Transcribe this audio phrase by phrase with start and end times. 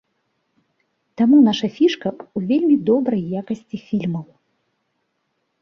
[1.21, 4.25] Таму наша фішка ў вельмі добрай якасці фільмаў.